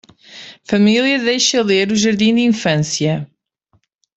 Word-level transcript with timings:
Família 0.63 1.19
deixe-a 1.19 1.61
ler 1.63 1.91
o 1.91 1.95
jardim 1.95 2.33
de 2.33 2.41
infância 2.41 3.29